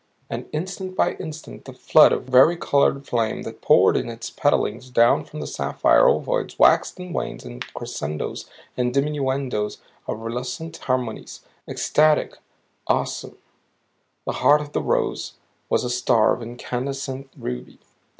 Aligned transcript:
And 0.31 0.49
instant 0.51 0.95
by 0.97 1.13
instant 1.17 1.65
the 1.65 1.73
flood 1.73 2.11
of 2.11 2.23
varicolored 2.25 3.05
flame 3.05 3.43
that 3.43 3.61
poured 3.61 3.95
into 3.95 4.13
its 4.13 4.31
petalings 4.31 4.89
down 4.89 5.25
from 5.25 5.41
the 5.41 5.45
sapphire 5.45 6.07
ovoids 6.09 6.57
waxed 6.57 6.97
and 6.97 7.13
waned 7.13 7.45
in 7.45 7.59
crescendoes 7.59 8.49
and 8.75 8.91
diminuendoes 8.95 9.77
of 10.07 10.17
relucent 10.23 10.75
harmonies 10.77 11.41
ecstatic, 11.67 12.39
awesome. 12.87 13.37
The 14.25 14.31
heart 14.41 14.59
of 14.61 14.71
the 14.71 14.81
rose 14.81 15.33
was 15.69 15.83
a 15.83 15.89
star 15.91 16.33
of 16.33 16.41
incandescent 16.41 17.29
ruby. 17.37 17.77